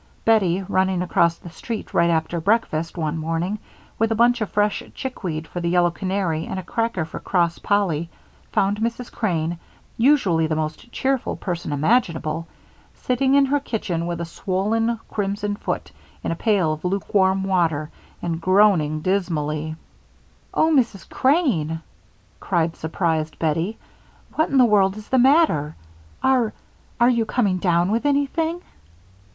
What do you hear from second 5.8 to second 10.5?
canary and a cracker for cross Polly, found Mrs. Crane, usually